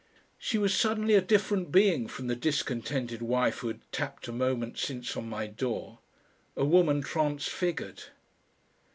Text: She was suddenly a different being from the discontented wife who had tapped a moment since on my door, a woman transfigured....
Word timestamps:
She 0.39 0.57
was 0.57 0.73
suddenly 0.73 1.13
a 1.13 1.21
different 1.21 1.71
being 1.71 2.07
from 2.07 2.25
the 2.25 2.35
discontented 2.35 3.21
wife 3.21 3.59
who 3.59 3.67
had 3.67 3.81
tapped 3.91 4.27
a 4.27 4.31
moment 4.31 4.79
since 4.79 5.15
on 5.15 5.29
my 5.29 5.45
door, 5.45 5.99
a 6.55 6.65
woman 6.65 7.03
transfigured.... 7.03 8.05